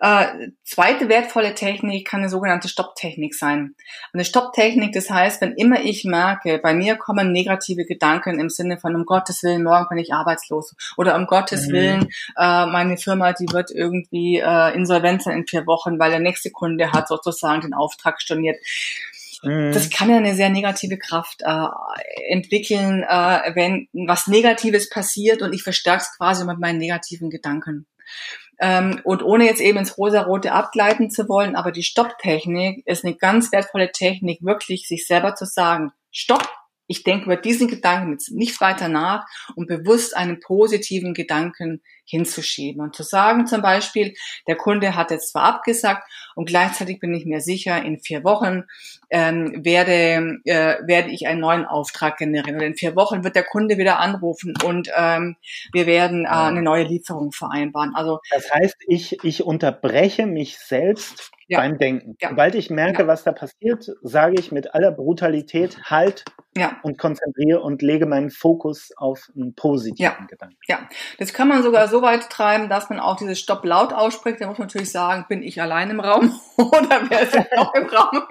[0.01, 3.75] Äh, zweite wertvolle Technik kann eine sogenannte Stopptechnik sein.
[4.13, 8.79] Eine Stopptechnik, das heißt, wenn immer ich merke, bei mir kommen negative Gedanken im Sinne
[8.79, 11.73] von um Gottes Willen, morgen bin ich arbeitslos oder um Gottes mhm.
[11.73, 16.21] Willen, äh, meine Firma, die wird irgendwie äh, insolvent sein in vier Wochen, weil der
[16.21, 18.57] nächste Kunde hat sozusagen den Auftrag storniert
[19.45, 19.73] mhm.
[19.73, 21.67] das kann ja eine sehr negative Kraft äh,
[22.29, 27.87] entwickeln, äh, wenn was Negatives passiert und ich verstärke es quasi mit meinen negativen Gedanken.
[28.61, 33.17] Ähm, und ohne jetzt eben ins Rosarote abgleiten zu wollen, aber die Stopptechnik ist eine
[33.17, 36.49] ganz wertvolle Technik, wirklich sich selber zu sagen, Stopp,
[36.87, 42.83] ich denke über diesen Gedanken jetzt nicht weiter nach und bewusst einen positiven Gedanken hinzuschieben.
[42.83, 44.15] Und zu sagen zum Beispiel,
[44.47, 48.65] der Kunde hat jetzt zwar abgesagt und gleichzeitig bin ich mir sicher, in vier Wochen
[49.11, 53.45] ähm, werde, äh, werde ich einen neuen Auftrag generieren oder in vier Wochen wird der
[53.45, 55.37] Kunde wieder anrufen und ähm,
[55.73, 57.95] wir werden äh, eine neue Lieferung vereinbaren.
[57.95, 61.59] Also das heißt, ich, ich unterbreche mich selbst ja.
[61.59, 62.17] beim Denken.
[62.21, 62.31] Ja.
[62.31, 63.09] Sobald ich merke, ja.
[63.09, 66.25] was da passiert, sage ich mit aller Brutalität halt
[66.83, 70.27] und konzentriere und lege meinen Fokus auf einen positiven.
[70.29, 70.57] Gedanken.
[70.69, 70.89] Ja,
[71.19, 74.41] das kann man sogar so weit treiben, dass man auch dieses Stopp laut ausspricht.
[74.41, 77.87] Da muss man natürlich sagen, bin ich allein im Raum oder wer ist noch im
[77.87, 78.23] Raum?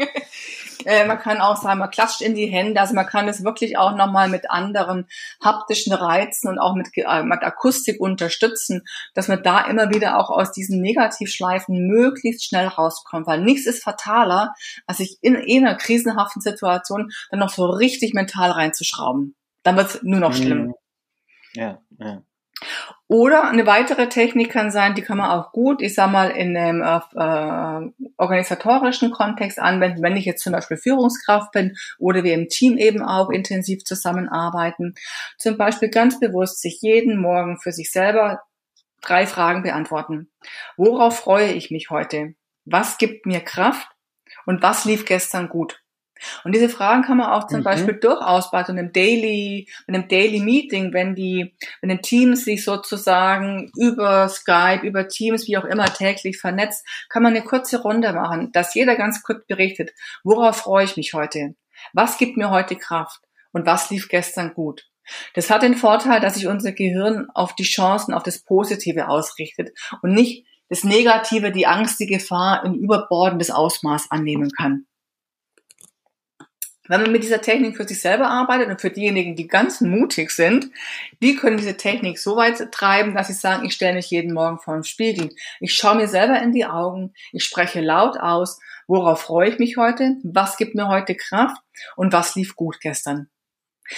[0.86, 2.79] Äh, man kann auch sagen, man klatscht in die Hände.
[2.79, 5.07] Also man kann es wirklich auch nochmal mit anderen
[5.43, 8.83] haptischen Reizen und auch mit, äh, mit Akustik unterstützen,
[9.13, 13.27] dass man da immer wieder auch aus diesen Negativschleifen möglichst schnell rauskommt.
[13.27, 14.53] Weil nichts ist fataler,
[14.88, 19.36] als sich in, in einer krisenhaften Situation dann noch so richtig mental reinzuschrauben.
[19.63, 20.67] Dann wird es nur noch schlimm.
[20.67, 20.73] Mhm.
[21.53, 22.23] Ja, ja.
[23.08, 26.58] Oder eine weitere Technik kann sein, die kann man auch gut, ich sag mal, in
[26.58, 32.47] einem äh, organisatorischen Kontext anwenden, wenn ich jetzt zum Beispiel Führungskraft bin oder wir im
[32.47, 34.95] Team eben auch intensiv zusammenarbeiten.
[35.38, 38.41] Zum Beispiel ganz bewusst sich jeden Morgen für sich selber
[39.02, 40.32] drei Fragen beantworten.
[40.78, 42.34] Worauf freue ich mich heute?
[42.65, 43.88] Was gibt mir Kraft?
[44.45, 45.83] Und was lief gestern gut?
[46.43, 47.63] Und diese Fragen kann man auch zum mhm.
[47.63, 52.63] Beispiel durchaus bei so einem Daily, einem Daily Meeting, wenn die, wenn ein Team sich
[52.63, 58.13] sozusagen über Skype, über Teams, wie auch immer täglich vernetzt, kann man eine kurze Runde
[58.13, 59.91] machen, dass jeder ganz kurz berichtet,
[60.23, 61.55] worauf freue ich mich heute?
[61.93, 63.21] Was gibt mir heute Kraft?
[63.51, 64.88] Und was lief gestern gut?
[65.33, 69.77] Das hat den Vorteil, dass sich unser Gehirn auf die Chancen, auf das Positive ausrichtet
[70.01, 74.88] und nicht das Negative, die Angst, die Gefahr in überbordendes Ausmaß annehmen kann.
[76.89, 80.32] Wenn man mit dieser Technik für sich selber arbeitet und für diejenigen, die ganz mutig
[80.32, 80.69] sind,
[81.22, 84.60] die können diese Technik so weit treiben, dass sie sagen, ich stelle mich jeden Morgen
[84.60, 85.30] vor den Spiegel.
[85.62, 89.78] Ich schaue mir selber in die Augen, ich spreche laut aus, worauf freue ich mich
[89.78, 91.62] heute, was gibt mir heute Kraft
[91.96, 93.30] und was lief gut gestern.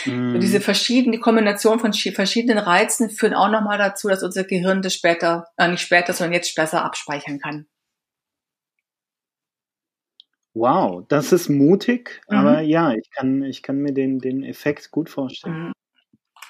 [0.06, 0.39] Mm.
[0.39, 4.93] diese verschiedene, die Kombination von verschiedenen Reizen führen auch nochmal dazu, dass unser Gehirn das
[4.93, 7.67] später, äh, nicht später, sondern jetzt besser abspeichern kann.
[10.55, 12.37] Wow, das ist mutig, mhm.
[12.37, 15.67] aber ja, ich kann, ich kann mir den, den Effekt gut vorstellen.
[15.67, 15.73] Mhm.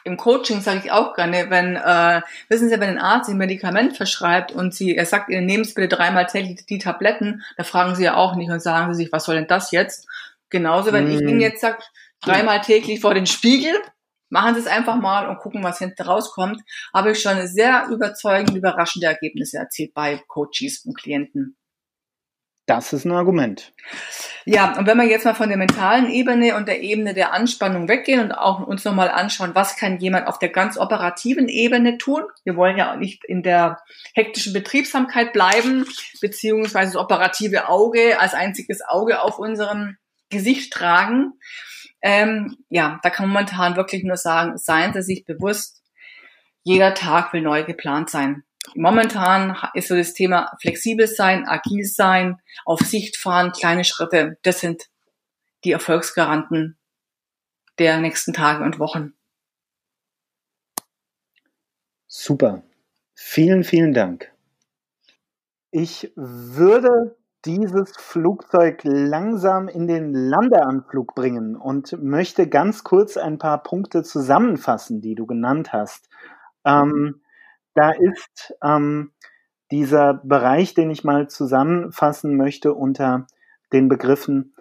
[0.04, 3.98] Im Coaching sage ich auch gerne, wenn, äh, wissen Sie, wenn ein Arzt ein Medikament
[3.98, 7.96] verschreibt und Sie, er sagt Ihnen, nehmen Sie bitte dreimal täglich die Tabletten, da fragen
[7.96, 10.08] Sie ja auch nicht und sagen Sie sich, was soll denn das jetzt?
[10.52, 11.12] Genauso, wenn mhm.
[11.12, 11.80] ich Ihnen jetzt sage,
[12.22, 13.74] dreimal täglich vor den Spiegel,
[14.30, 16.62] machen Sie es einfach mal und gucken, was hinten rauskommt,
[16.94, 21.58] habe ich schon sehr überzeugend überraschende Ergebnisse erzielt bei Coaches und Klienten.
[22.66, 23.74] Das ist ein Argument.
[24.46, 27.88] Ja, und wenn wir jetzt mal von der mentalen Ebene und der Ebene der Anspannung
[27.88, 32.24] weggehen und auch uns nochmal anschauen, was kann jemand auf der ganz operativen Ebene tun?
[32.44, 33.80] Wir wollen ja auch nicht in der
[34.16, 35.86] hektischen Betriebsamkeit bleiben,
[36.22, 39.98] beziehungsweise das operative Auge als einziges Auge auf unserem
[40.30, 41.34] Gesicht tragen.
[42.02, 45.84] Ähm, ja, da kann man momentan wirklich nur sagen, seien Sie sich bewusst,
[46.64, 48.44] jeder Tag will neu geplant sein.
[48.74, 54.38] Momentan ist so das Thema flexibel sein, agil sein, auf Sicht fahren, kleine Schritte.
[54.44, 54.90] Das sind
[55.64, 56.78] die Erfolgsgaranten
[57.78, 59.14] der nächsten Tage und Wochen.
[62.08, 62.64] Super.
[63.14, 64.32] Vielen, vielen Dank.
[65.72, 73.62] Ich würde dieses Flugzeug langsam in den Landeanflug bringen und möchte ganz kurz ein paar
[73.62, 76.10] Punkte zusammenfassen, die du genannt hast.
[76.64, 77.22] Ähm,
[77.76, 79.12] da ist ähm,
[79.72, 83.28] dieser Bereich, den ich mal zusammenfassen möchte unter
[83.72, 84.56] den Begriffen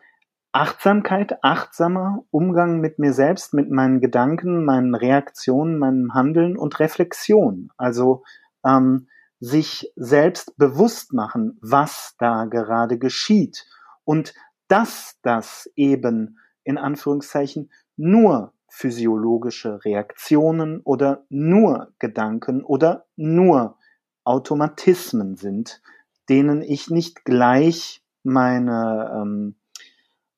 [0.53, 7.71] Achtsamkeit, achtsamer Umgang mit mir selbst, mit meinen Gedanken, meinen Reaktionen, meinem Handeln und Reflexion.
[7.77, 8.23] Also
[8.65, 9.09] ähm,
[9.41, 13.67] sich selbst bewusst machen, was da gerade geschieht
[14.05, 14.33] und
[14.69, 23.79] dass das eben in Anführungszeichen nur physiologische Reaktionen oder nur Gedanken oder nur
[24.25, 25.81] Automatismen sind,
[26.29, 29.57] denen ich nicht gleich meine ähm,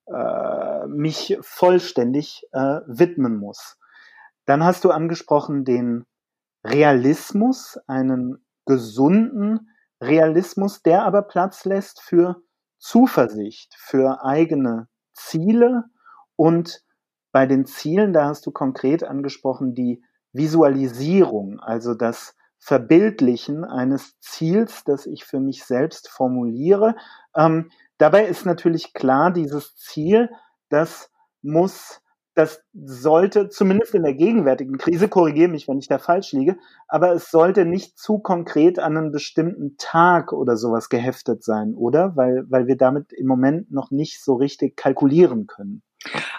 [0.06, 3.78] äh, mich vollständig äh, widmen muss.
[4.44, 6.04] Dann hast du angesprochen den
[6.62, 9.70] Realismus, einen gesunden
[10.02, 12.42] Realismus, der aber Platz lässt für
[12.78, 15.84] Zuversicht, für eigene Ziele
[16.36, 16.85] und
[17.32, 24.84] bei den Zielen, da hast du konkret angesprochen, die Visualisierung, also das Verbildlichen eines Ziels,
[24.84, 26.96] das ich für mich selbst formuliere.
[27.36, 30.30] Ähm, dabei ist natürlich klar, dieses Ziel,
[30.68, 31.10] das
[31.42, 32.00] muss
[32.36, 37.12] das sollte zumindest in der gegenwärtigen Krise, korrigiere mich, wenn ich da falsch liege, aber
[37.12, 42.14] es sollte nicht zu konkret an einen bestimmten Tag oder sowas geheftet sein, oder?
[42.14, 45.82] Weil, weil wir damit im Moment noch nicht so richtig kalkulieren können.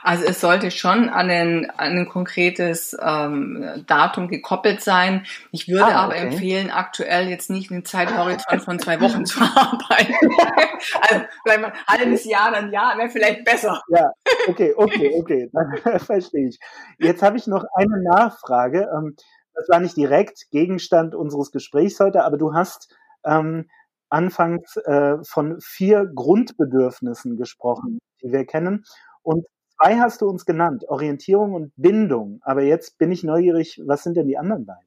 [0.04, 5.26] Also es sollte schon an ein, an ein konkretes ähm, Datum gekoppelt sein.
[5.52, 6.16] Ich würde ah, okay.
[6.16, 10.14] aber empfehlen, aktuell jetzt nicht einen Zeithorizont von zwei Wochen zu arbeiten.
[11.02, 13.82] also vielleicht mal ein halbes Jahr, dann ja, wäre vielleicht besser.
[13.90, 14.12] Ja,
[14.48, 16.60] okay, okay, okay, dann verstehe ich.
[17.00, 18.90] Jetzt habe ich noch eine Nachfrage.
[18.96, 19.16] Ähm,
[19.54, 22.94] das war nicht direkt Gegenstand unseres Gesprächs heute, aber du hast
[23.26, 23.68] ähm,
[24.10, 28.86] anfangs äh, von vier Grundbedürfnissen gesprochen, die wir kennen.
[29.22, 29.46] Und
[29.80, 32.42] Zwei hast du uns genannt, Orientierung und Bindung.
[32.44, 34.82] Aber jetzt bin ich neugierig, was sind denn die anderen beiden?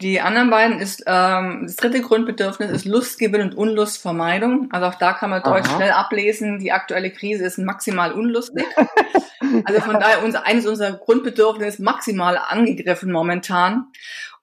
[0.00, 4.68] Die anderen beiden ist, ähm, das dritte Grundbedürfnis ist Lustgewinn und Unlustvermeidung.
[4.72, 8.64] Also auch da kann man deutlich schnell ablesen, die aktuelle Krise ist maximal unlustig.
[9.64, 13.86] also von daher unser, eines unserer Grundbedürfnisse maximal angegriffen momentan.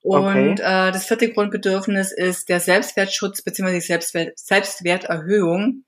[0.04, 0.62] Und okay.
[0.62, 3.74] äh, das vierte Grundbedürfnis ist der Selbstwertschutz bzw.
[3.74, 5.84] die Selbstwert, Selbstwerterhöhung.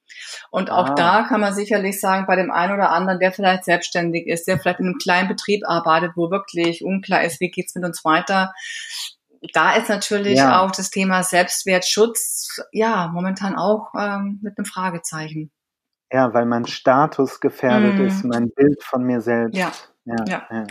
[0.52, 0.95] Und auch ah.
[0.95, 4.60] da kann man sicherlich sagen, bei dem einen oder anderen, der vielleicht selbstständig ist, der
[4.60, 8.54] vielleicht in einem kleinen Betrieb arbeitet, wo wirklich unklar ist, wie geht's mit uns weiter.
[9.54, 10.62] Da ist natürlich ja.
[10.62, 15.52] auch das Thema Selbstwertschutz, ja, momentan auch ähm, mit einem Fragezeichen.
[16.12, 18.06] Ja, weil mein Status gefährdet mm.
[18.06, 19.58] ist, mein Bild von mir selbst.
[19.58, 19.71] Ja.
[20.06, 20.48] Ja, ja.
[20.52, 20.65] ja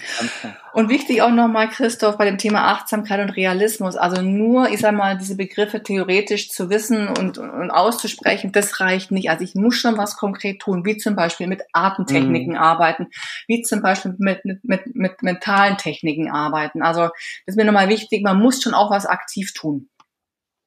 [0.74, 3.96] und wichtig auch nochmal, Christoph, bei dem Thema Achtsamkeit und Realismus.
[3.96, 9.10] Also nur, ich sag mal, diese Begriffe theoretisch zu wissen und, und auszusprechen, das reicht
[9.10, 9.30] nicht.
[9.30, 12.58] Also ich muss schon was konkret tun, wie zum Beispiel mit Atemtechniken mhm.
[12.58, 13.08] arbeiten,
[13.46, 16.82] wie zum Beispiel mit, mit, mit, mit mentalen Techniken arbeiten.
[16.82, 17.12] Also das
[17.46, 19.88] ist mir nochmal wichtig, man muss schon auch was aktiv tun.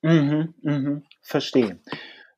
[0.02, 1.80] Mhm, mhm, verstehe.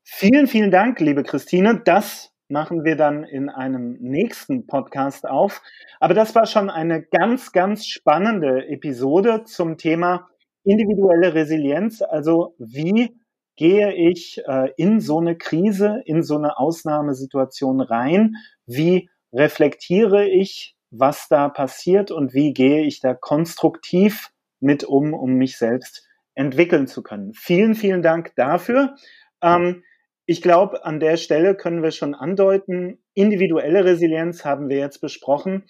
[0.04, 1.82] Vielen, vielen Dank, liebe Christine.
[1.84, 5.62] Das machen wir dann in einem nächsten Podcast auf.
[6.00, 10.30] Aber das war schon eine ganz, ganz spannende Episode zum Thema
[10.64, 12.02] individuelle Resilienz.
[12.02, 13.18] Also wie
[13.56, 18.36] gehe ich äh, in so eine Krise, in so eine Ausnahmesituation rein?
[18.66, 24.30] Wie reflektiere ich, was da passiert und wie gehe ich da konstruktiv
[24.60, 27.34] mit um, um mich selbst entwickeln zu können?
[27.34, 28.95] Vielen, vielen Dank dafür.
[29.41, 29.84] Ähm,
[30.30, 35.63] ich glaube, an der Stelle können wir schon andeuten, individuelle Resilienz haben wir jetzt besprochen.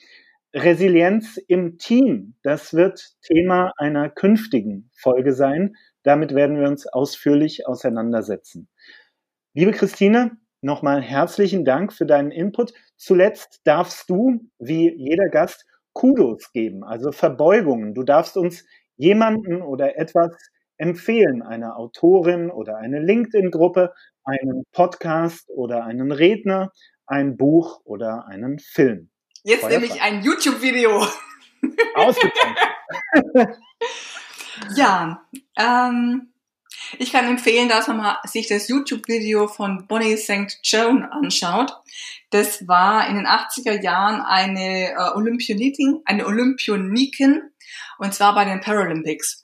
[0.51, 5.75] Resilienz im Team, das wird Thema einer künftigen Folge sein.
[6.01, 8.67] Damit werden wir uns ausführlich auseinandersetzen.
[9.53, 12.73] Liebe Christine, nochmal herzlichen Dank für deinen Input.
[12.95, 17.93] Zuletzt darfst du, wie jeder Gast, Kudos geben, also Verbeugungen.
[17.93, 20.31] Du darfst uns jemanden oder etwas
[20.77, 26.71] empfehlen, eine Autorin oder eine LinkedIn-Gruppe, einen Podcast oder einen Redner,
[27.05, 29.09] ein Buch oder einen Film.
[29.43, 29.79] Jetzt Feuerfall.
[29.79, 31.07] nehme ich ein YouTube-Video.
[31.95, 32.57] Ausgezeichnet.
[34.75, 35.23] ja,
[35.57, 36.33] ähm,
[36.99, 40.59] ich kann empfehlen, dass man mal sich das YouTube-Video von Bonnie St.
[40.63, 41.73] Joan anschaut.
[42.29, 47.53] Das war in den 80er Jahren eine äh, Olympionikin, eine Olympioniken,
[47.97, 49.43] und zwar bei den Paralympics.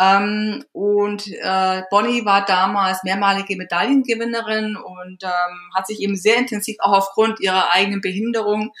[0.00, 6.76] Ähm, und äh, Bonnie war damals mehrmalige Medaillengewinnerin und ähm, hat sich eben sehr intensiv
[6.80, 8.72] auch aufgrund ihrer eigenen Behinderung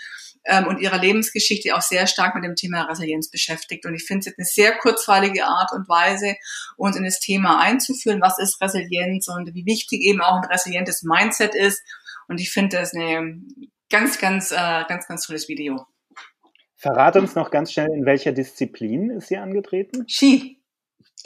[0.46, 3.84] ähm, und ihrer Lebensgeschichte auch sehr stark mit dem Thema Resilienz beschäftigt.
[3.84, 6.36] Und ich finde es jetzt eine sehr kurzweilige Art und Weise,
[6.78, 11.02] uns in das Thema einzuführen, was ist Resilienz und wie wichtig eben auch ein resilientes
[11.02, 11.82] Mindset ist.
[12.28, 13.42] Und ich finde das eine
[13.90, 15.84] ganz, ganz, äh, ganz, ganz tolles Video.
[16.76, 20.06] Verrate uns noch ganz schnell, in welcher Disziplin ist sie angetreten?
[20.08, 20.59] Ski.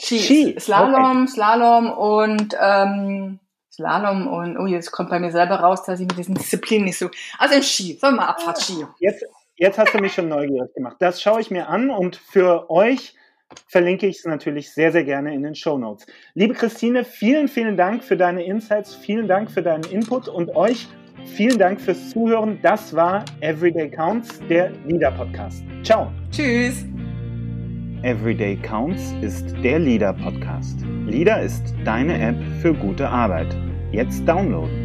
[0.01, 0.19] Ski.
[0.19, 0.59] Ski.
[0.59, 1.31] Slalom, okay.
[1.31, 3.39] Slalom und ähm,
[3.71, 6.97] Slalom und oh, jetzt kommt bei mir selber raus, dass ich mit diesen Disziplinen nicht
[6.97, 7.09] so.
[7.37, 8.85] Also im Ski, sagen wir mal Abfahrtski.
[8.99, 9.25] Jetzt,
[9.57, 10.97] jetzt hast du mich schon neugierig gemacht.
[10.99, 13.15] Das schaue ich mir an und für euch
[13.67, 16.05] verlinke ich es natürlich sehr, sehr gerne in den Show Notes.
[16.33, 20.87] Liebe Christine, vielen, vielen Dank für deine Insights, vielen Dank für deinen Input und euch
[21.25, 22.59] vielen Dank fürs Zuhören.
[22.61, 25.63] Das war Everyday Counts, der Leader Podcast.
[25.83, 26.11] Ciao.
[26.31, 26.85] Tschüss.
[28.05, 30.77] Everyday Counts ist der Leader Podcast.
[31.07, 33.57] Leader ist deine App für gute Arbeit.
[33.91, 34.84] Jetzt downloaden.